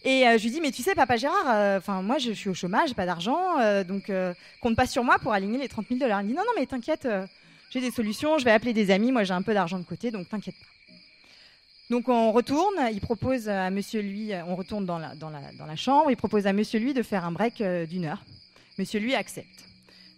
Et 0.03 0.27
euh, 0.27 0.37
je 0.37 0.43
lui 0.43 0.51
dis 0.51 0.59
mais 0.59 0.71
tu 0.71 0.83
sais 0.83 0.95
papa 0.95 1.15
Gérard, 1.15 1.49
euh, 1.49 1.77
enfin 1.77 2.01
moi 2.01 2.17
je 2.17 2.31
suis 2.31 2.49
au 2.49 2.53
chômage, 2.53 2.89
j'ai 2.89 2.95
pas 2.95 3.05
d'argent, 3.05 3.59
euh, 3.59 3.83
donc 3.85 4.11
compte 4.59 4.75
pas 4.75 4.85
sur 4.85 5.03
moi 5.03 5.17
pour 5.19 5.31
aligner 5.31 5.57
les 5.57 5.69
30 5.69 5.87
000 5.87 5.99
dollars. 5.99 6.21
Il 6.21 6.25
me 6.25 6.29
dit 6.29 6.35
non 6.35 6.43
non 6.45 6.51
mais 6.57 6.65
t'inquiète, 6.65 7.07
j'ai 7.69 7.79
des 7.79 7.91
solutions, 7.91 8.37
je 8.37 8.43
vais 8.43 8.51
appeler 8.51 8.73
des 8.73 8.91
amis, 8.91 9.11
moi 9.11 9.23
j'ai 9.23 9.33
un 9.33 9.41
peu 9.41 9.53
d'argent 9.53 9.79
de 9.79 9.85
côté, 9.85 10.11
donc 10.11 10.27
t'inquiète 10.27 10.55
pas. 10.55 10.67
Donc 11.89 12.09
on 12.09 12.31
retourne, 12.31 12.89
il 12.91 12.99
propose 12.99 13.47
à 13.47 13.69
monsieur 13.69 14.01
lui, 14.01 14.31
on 14.47 14.55
retourne 14.55 14.85
dans 14.85 14.99
la, 14.99 15.75
chambre, 15.75 16.11
il 16.11 16.17
propose 16.17 16.47
à 16.47 16.53
monsieur 16.53 16.79
lui 16.79 16.93
de 16.93 17.03
faire 17.03 17.23
un 17.23 17.31
break 17.31 17.61
d'une 17.61 18.05
heure. 18.05 18.23
Monsieur 18.79 18.99
lui 18.99 19.15
accepte. 19.15 19.65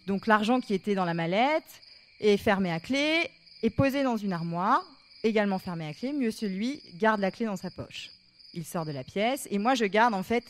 Donc 0.08 0.26
l'argent 0.26 0.62
qui 0.62 0.74
était 0.74 0.96
dans 0.96 1.06
la 1.06 1.14
mallette 1.14 1.82
est 2.22 2.38
fermé 2.38 2.72
à 2.72 2.80
clé, 2.80 3.30
est 3.62 3.70
posé 3.70 4.04
dans 4.04 4.18
une 4.18 4.32
armoire, 4.32 4.84
également 5.24 5.60
fermé 5.60 5.88
à 5.88 5.94
clé. 5.94 6.14
Monsieur 6.14 6.48
lui 6.48 6.82
garde 6.96 7.20
la 7.20 7.32
clé 7.32 7.46
dans 7.46 7.58
sa 7.58 7.70
poche. 7.70 8.12
Il 8.56 8.66
sort 8.66 8.86
de 8.86 8.92
la 8.92 9.04
pièce 9.04 9.48
et 9.52 9.60
moi 9.60 9.76
je 9.76 9.86
garde 9.86 10.14
en 10.14 10.24
fait 10.24 10.44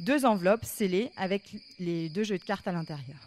deux 0.00 0.26
enveloppes 0.26 0.64
scellées 0.64 1.10
avec 1.16 1.54
les 1.78 2.08
deux 2.08 2.24
jeux 2.24 2.38
de 2.38 2.42
cartes 2.44 2.66
à 2.66 2.72
l'intérieur. 2.72 3.18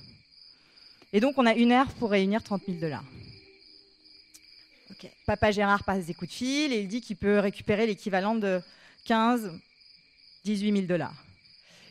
Et 1.13 1.19
donc 1.19 1.37
on 1.37 1.45
a 1.45 1.55
une 1.55 1.71
heure 1.71 1.87
pour 1.93 2.11
réunir 2.11 2.43
30 2.43 2.63
000 2.67 2.79
dollars. 2.79 3.05
Papa 5.25 5.51
Gérard 5.51 5.83
passe 5.83 6.05
des 6.05 6.13
coups 6.13 6.31
de 6.31 6.35
fil 6.35 6.73
et 6.73 6.79
il 6.79 6.87
dit 6.87 7.01
qu'il 7.01 7.15
peut 7.15 7.39
récupérer 7.39 7.85
l'équivalent 7.85 8.35
de 8.35 8.61
15, 9.05 9.51
18 10.43 10.71
000 10.71 10.85
dollars. 10.85 11.25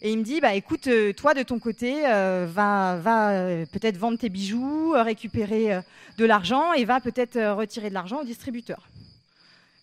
Et 0.02 0.12
il 0.12 0.18
me 0.18 0.22
dit, 0.22 0.40
bah 0.40 0.54
écoute, 0.54 0.86
euh, 0.88 1.14
toi 1.14 1.32
de 1.32 1.42
ton 1.42 1.58
côté, 1.58 2.06
euh, 2.06 2.46
va, 2.46 2.98
va 3.00 3.30
euh, 3.30 3.66
peut-être 3.66 3.96
vendre 3.96 4.18
tes 4.18 4.28
bijoux, 4.28 4.92
récupérer 4.92 5.80
de 6.18 6.24
l'argent 6.24 6.74
et 6.74 6.84
va 6.84 7.00
peut-être 7.00 7.40
retirer 7.52 7.88
de 7.88 7.94
l'argent 7.94 8.20
au 8.20 8.24
distributeur. 8.24 8.88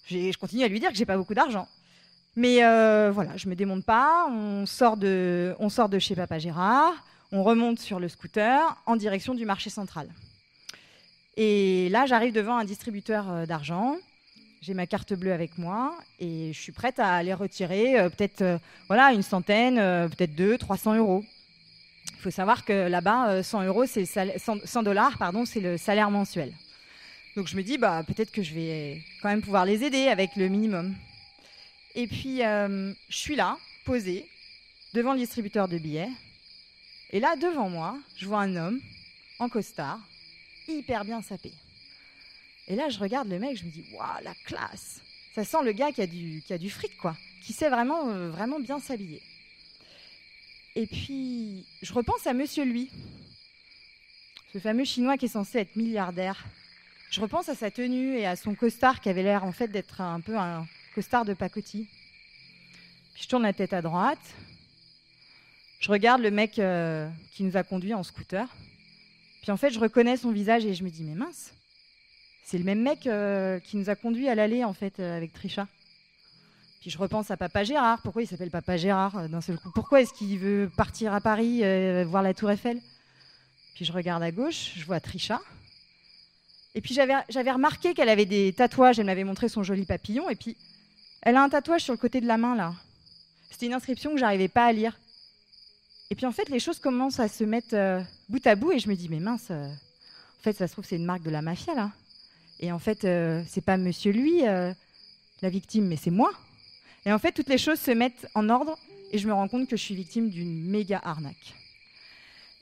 Je 0.06 0.38
continue 0.38 0.64
à 0.64 0.68
lui 0.68 0.80
dire 0.80 0.92
que 0.92 0.96
j'ai 0.96 1.06
pas 1.06 1.18
beaucoup 1.18 1.34
d'argent. 1.34 1.68
Mais 2.36 2.60
voilà, 3.12 3.36
je 3.36 3.50
me 3.50 3.56
démonte 3.56 3.86
pas. 3.86 4.28
On 4.30 4.66
sort 4.66 4.98
de, 4.98 5.56
on 5.60 5.70
sort 5.70 5.90
de 5.90 6.00
chez 6.00 6.16
Papa 6.16 6.40
Gérard, 6.40 6.94
on 7.32 7.44
remonte 7.44 7.80
sur 7.80 8.00
le 8.00 8.10
scooter 8.10 8.60
en 8.86 8.96
direction 8.96 9.34
du 9.34 9.46
marché 9.46 9.70
central. 9.70 10.08
Et 11.38 11.90
là, 11.90 12.06
j'arrive 12.06 12.34
devant 12.34 12.58
un 12.58 12.66
distributeur 12.66 13.32
euh, 13.32 13.46
d'argent. 13.46 13.96
J'ai 14.62 14.74
ma 14.74 14.86
carte 14.86 15.14
bleue 15.14 15.34
avec 15.34 15.58
moi 15.58 15.98
et 16.20 16.52
je 16.54 16.60
suis 16.60 16.72
prête 16.72 17.00
à 17.00 17.16
aller 17.16 17.34
retirer 17.34 18.00
euh, 18.00 18.10
peut-être 18.10 18.42
euh, 18.42 18.58
voilà, 18.88 19.12
une 19.14 19.24
centaine, 19.24 19.76
peut-être 20.10 20.36
deux, 20.36 20.58
300 20.58 20.98
euros. 20.98 21.24
Il 22.14 22.22
faut 22.22 22.32
savoir 22.32 22.64
que 22.66 22.88
là-bas, 22.88 23.42
100 23.42 23.64
euros, 23.64 23.86
c'est 23.88 24.06
100 24.06 24.84
dollars, 24.84 25.18
pardon, 25.18 25.46
c'est 25.46 25.60
le 25.60 25.78
salaire 25.78 26.12
mensuel. 26.12 26.52
Donc 27.36 27.48
je 27.48 27.56
me 27.56 27.64
dis, 27.64 27.80
bah, 27.80 28.04
peut-être 28.06 28.32
que 28.32 28.44
je 28.44 28.54
vais 28.54 29.02
quand 29.22 29.30
même 29.30 29.42
pouvoir 29.42 29.66
les 29.66 29.84
aider 29.84 30.08
avec 30.08 30.36
le 30.36 30.48
minimum. 30.48 30.94
Et 31.96 32.08
puis, 32.08 32.38
je 32.40 32.94
suis 33.10 33.36
là, 33.36 33.58
posée, 33.86 34.28
devant 34.94 35.14
le 35.14 35.20
distributeur 35.20 35.68
de 35.68 35.78
billets. 35.78 36.10
Et 37.12 37.20
là, 37.20 37.36
devant 37.36 37.70
moi, 37.70 37.98
je 38.16 38.26
vois 38.26 38.42
un 38.42 38.56
homme 38.56 38.80
en 39.40 39.50
costard, 39.50 40.00
hyper 40.68 41.04
bien 41.04 41.22
sapé. 41.22 41.52
Et 42.68 42.76
là, 42.76 42.90
je 42.90 43.00
regarde 43.00 43.28
le 43.28 43.40
mec, 43.40 43.58
je 43.58 43.66
me 43.66 43.72
dis, 43.72 43.84
waouh, 43.94 44.24
la 44.24 44.34
classe 44.46 45.02
Ça 45.36 45.44
sent 45.44 45.64
le 45.64 45.72
gars 45.72 45.92
qui 45.92 46.02
a 46.02 46.08
du, 46.08 46.44
qui 46.46 46.70
fric, 46.70 46.96
quoi, 46.98 47.18
qui 47.44 47.54
sait 47.54 47.70
vraiment, 47.70 48.10
euh, 48.10 48.30
vraiment 48.30 48.60
bien 48.60 48.80
s'habiller. 48.80 49.22
Et 50.76 50.88
puis, 50.88 51.66
je 51.82 51.92
repense 51.94 52.26
à 52.28 52.34
Monsieur 52.34 52.64
Lui, 52.64 52.90
ce 54.54 54.60
fameux 54.60 54.86
Chinois 54.86 55.18
qui 55.18 55.26
est 55.26 55.30
censé 55.30 55.60
être 55.60 55.76
milliardaire. 55.76 56.46
Je 57.10 57.20
repense 57.20 57.50
à 57.50 57.56
sa 57.56 57.72
tenue 57.72 58.16
et 58.18 58.26
à 58.26 58.38
son 58.38 58.56
costard 58.56 59.02
qui 59.02 59.10
avait 59.10 59.24
l'air 59.24 59.44
en 59.44 59.52
fait 59.52 59.68
d'être 59.68 60.00
un 60.00 60.22
peu 60.22 60.38
un 60.38 60.66
costard 60.94 61.26
de 61.26 61.34
pacotille. 61.34 61.88
Puis 63.14 63.24
je 63.24 63.28
tourne 63.28 63.44
la 63.44 63.54
tête 63.54 63.74
à 63.74 63.82
droite. 63.82 64.20
Je 65.80 65.90
regarde 65.90 66.22
le 66.22 66.32
mec 66.32 66.60
euh, 66.60 67.10
qui 67.32 67.44
nous 67.44 67.58
a 67.58 67.64
conduits 67.64 67.94
en 67.94 68.04
scooter. 68.04 68.48
Puis 69.42 69.52
en 69.52 69.58
fait, 69.58 69.72
je 69.72 69.80
reconnais 69.80 70.18
son 70.18 70.32
visage 70.32 70.66
et 70.66 70.74
je 70.74 70.84
me 70.84 70.90
dis, 70.90 71.04
mais 71.04 71.16
mince, 71.16 71.54
c'est 72.44 72.60
le 72.60 72.64
même 72.64 72.82
mec 72.82 73.08
euh, 73.08 73.60
qui 73.60 73.78
nous 73.78 73.90
a 73.90 73.96
conduits 73.96 74.30
à 74.30 74.36
l'aller 74.36 74.64
en 74.64 74.74
fait 74.74 75.00
euh, 75.00 75.18
avec 75.18 75.34
Trisha. 75.34 75.68
Puis 76.82 76.92
je 76.92 76.98
repense 76.98 77.32
à 77.32 77.38
Papa 77.38 77.64
Gérard. 77.64 78.02
Pourquoi 78.02 78.22
il 78.22 78.28
s'appelle 78.28 78.52
Papa 78.52 78.78
Gérard 78.78 79.30
d'un 79.30 79.42
seul 79.42 79.58
coup? 79.58 79.72
Pourquoi 79.74 80.02
est-ce 80.02 80.14
qu'il 80.14 80.38
veut 80.40 80.70
partir 80.76 81.14
à 81.14 81.22
Paris 81.22 81.60
voir 82.06 82.24
la 82.24 82.34
Tour 82.34 82.50
Eiffel? 82.50 82.80
Puis 83.76 83.86
je 83.86 83.92
regarde 83.92 84.24
à 84.24 84.32
gauche, 84.32 84.74
je 84.78 84.86
vois 84.86 85.00
Trisha. 85.00 85.40
Et 86.74 86.82
puis 86.82 86.96
j'avais 86.96 87.52
remarqué 87.52 87.94
qu'elle 87.94 88.10
avait 88.10 88.26
des 88.26 88.54
tatouages. 88.54 88.98
Elle 88.98 89.06
m'avait 89.06 89.24
montré 89.24 89.48
son 89.48 89.62
joli 89.62 89.86
papillon. 89.86 90.28
Et 90.30 90.36
puis 90.36 90.58
elle 91.22 91.36
a 91.36 91.44
un 91.44 91.50
tatouage 91.50 91.84
sur 91.84 91.94
le 91.94 92.00
côté 92.00 92.20
de 92.20 92.28
la 92.28 92.38
main 92.38 92.56
là. 92.56 92.74
C'était 93.52 93.68
une 93.68 93.74
inscription 93.74 94.12
que 94.12 94.18
j'arrivais 94.18 94.48
pas 94.48 94.66
à 94.66 94.72
lire. 94.72 94.98
Et 96.10 96.16
puis 96.16 96.26
en 96.26 96.32
fait, 96.32 96.50
les 96.50 96.60
choses 96.60 96.80
commencent 96.80 97.20
à 97.20 97.28
se 97.28 97.44
mettre 97.44 97.74
euh, 97.76 98.02
bout 98.28 98.46
à 98.48 98.56
bout 98.56 98.72
et 98.72 98.80
je 98.80 98.90
me 98.90 98.96
dis, 98.96 99.08
mais 99.08 99.20
mince, 99.20 99.48
euh, 99.52 99.68
en 99.68 100.44
fait, 100.44 100.54
ça 100.54 100.68
se 100.68 100.74
trouve, 100.74 100.86
c'est 100.86 100.96
une 100.96 101.06
marque 101.06 101.22
de 101.22 101.30
la 101.30 101.42
mafia 101.42 101.76
là. 101.76 101.92
Et 102.60 102.72
en 102.72 102.80
fait, 102.80 103.06
euh, 103.06 103.44
c'est 103.48 103.64
pas 103.64 103.78
monsieur 103.78 104.12
lui, 104.12 104.42
la 104.42 105.50
victime, 105.50 105.88
mais 105.88 105.96
c'est 105.96 106.12
moi. 106.12 106.32
Et 107.06 107.14
en 107.14 107.20
fait, 107.20 107.32
toutes 107.32 107.50
les 107.50 107.58
choses 107.58 107.80
se 107.80 107.92
mettent 107.92 108.28
en 108.36 108.50
ordre 108.50 108.78
et 109.12 109.18
je 109.18 109.28
me 109.28 109.34
rends 109.34 109.48
compte 109.48 109.68
que 109.68 109.76
je 109.76 109.82
suis 109.82 109.96
victime 109.96 110.30
d'une 110.30 110.70
méga 110.70 111.00
arnaque. 111.04 111.56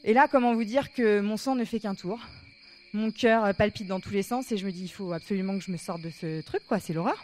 Et 0.03 0.13
là, 0.13 0.27
comment 0.29 0.53
vous 0.53 0.63
dire 0.63 0.93
que 0.93 1.19
mon 1.19 1.35
sang 1.35 1.55
ne 1.55 1.65
fait 1.65 1.79
qu'un 1.79 1.95
tour? 1.95 2.19
Mon 2.93 3.11
cœur 3.11 3.53
palpite 3.55 3.87
dans 3.87 3.99
tous 3.99 4.11
les 4.11 4.23
sens 4.23 4.51
et 4.51 4.57
je 4.57 4.65
me 4.65 4.71
dis, 4.71 4.83
il 4.83 4.89
faut 4.89 5.11
absolument 5.11 5.57
que 5.57 5.63
je 5.63 5.71
me 5.71 5.77
sorte 5.77 6.01
de 6.01 6.09
ce 6.09 6.41
truc, 6.41 6.61
quoi, 6.67 6.79
c'est 6.79 6.93
l'horreur. 6.93 7.21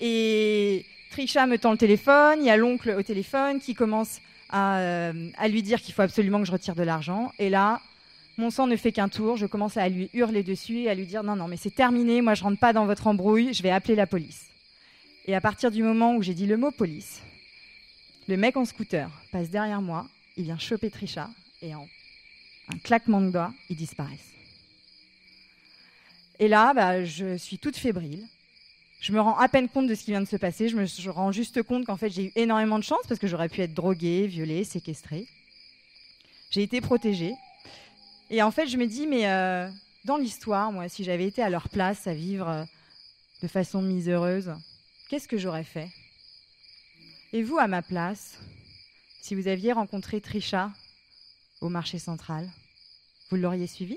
Et 0.00 0.86
Trisha 1.10 1.46
me 1.46 1.58
tend 1.58 1.72
le 1.72 1.78
téléphone, 1.78 2.38
il 2.40 2.46
y 2.46 2.50
a 2.50 2.56
l'oncle 2.56 2.90
au 2.90 3.02
téléphone 3.02 3.60
qui 3.60 3.74
commence 3.74 4.20
euh, 4.54 5.30
à, 5.36 5.48
lui 5.48 5.62
dire 5.62 5.80
qu'il 5.80 5.94
faut 5.94 6.02
absolument 6.02 6.40
que 6.40 6.46
je 6.46 6.52
retire 6.52 6.74
de 6.74 6.82
l'argent. 6.82 7.32
Et 7.38 7.50
là, 7.50 7.80
mon 8.38 8.50
sang 8.50 8.66
ne 8.66 8.76
fait 8.76 8.92
qu'un 8.92 9.08
tour. 9.08 9.36
Je 9.36 9.46
commence 9.46 9.76
à 9.76 9.88
lui 9.88 10.08
hurler 10.14 10.42
dessus 10.42 10.80
et 10.80 10.90
à 10.90 10.94
lui 10.94 11.06
dire 11.06 11.22
non, 11.22 11.36
non, 11.36 11.48
mais 11.48 11.56
c'est 11.56 11.74
terminé. 11.74 12.22
Moi, 12.22 12.34
je 12.34 12.42
rentre 12.42 12.58
pas 12.58 12.72
dans 12.72 12.86
votre 12.86 13.06
embrouille. 13.06 13.52
Je 13.52 13.62
vais 13.62 13.70
appeler 13.70 13.94
la 13.94 14.06
police. 14.06 14.46
Et 15.26 15.34
à 15.34 15.40
partir 15.40 15.70
du 15.70 15.82
moment 15.82 16.16
où 16.16 16.22
j'ai 16.22 16.34
dit 16.34 16.46
le 16.46 16.56
mot 16.56 16.70
police, 16.70 17.20
le 18.26 18.36
mec 18.36 18.56
en 18.56 18.64
scooter 18.64 19.10
passe 19.32 19.50
derrière 19.50 19.82
moi. 19.82 20.06
Il 20.36 20.44
vient 20.44 20.58
choper 20.58 20.90
Trisha 20.90 21.28
et 21.60 21.74
en 21.74 21.86
un 22.72 22.78
claquement 22.78 23.20
de 23.20 23.30
doigts, 23.30 23.52
ils 23.68 23.76
disparaissent. 23.76 24.32
Et 26.38 26.48
là, 26.48 26.72
bah, 26.72 27.04
je 27.04 27.36
suis 27.36 27.58
toute 27.58 27.76
fébrile. 27.76 28.26
Je 29.00 29.12
me 29.12 29.20
rends 29.20 29.36
à 29.38 29.48
peine 29.48 29.68
compte 29.68 29.86
de 29.86 29.94
ce 29.94 30.04
qui 30.04 30.10
vient 30.10 30.20
de 30.20 30.28
se 30.28 30.36
passer. 30.36 30.68
Je 30.68 30.76
me 30.76 31.10
rends 31.10 31.32
juste 31.32 31.62
compte 31.62 31.86
qu'en 31.86 31.96
fait, 31.96 32.10
j'ai 32.10 32.26
eu 32.26 32.32
énormément 32.36 32.78
de 32.78 32.84
chance 32.84 33.00
parce 33.08 33.18
que 33.18 33.26
j'aurais 33.26 33.48
pu 33.48 33.62
être 33.62 33.72
droguée, 33.72 34.26
violée, 34.26 34.62
séquestrée. 34.62 35.26
J'ai 36.50 36.62
été 36.62 36.82
protégée. 36.82 37.34
Et 38.28 38.42
en 38.42 38.50
fait, 38.50 38.66
je 38.66 38.76
me 38.76 38.86
dis, 38.86 39.06
mais 39.06 39.26
euh, 39.26 39.70
dans 40.04 40.18
l'histoire, 40.18 40.70
moi, 40.70 40.88
si 40.90 41.02
j'avais 41.02 41.26
été 41.26 41.42
à 41.42 41.48
leur 41.48 41.70
place 41.70 42.06
à 42.06 42.12
vivre 42.12 42.48
euh, 42.48 42.64
de 43.42 43.48
façon 43.48 43.80
miséreuse, 43.80 44.52
qu'est-ce 45.08 45.28
que 45.28 45.38
j'aurais 45.38 45.64
fait? 45.64 45.88
Et 47.32 47.42
vous, 47.42 47.58
à 47.58 47.68
ma 47.68 47.80
place, 47.80 48.38
si 49.22 49.34
vous 49.34 49.48
aviez 49.48 49.72
rencontré 49.72 50.20
Trisha 50.20 50.70
au 51.62 51.70
marché 51.70 51.98
central, 51.98 52.50
vous 53.30 53.36
l'auriez 53.36 53.66
suivi 53.66 53.96